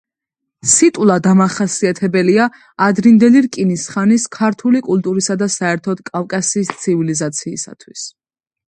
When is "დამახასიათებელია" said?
1.27-2.47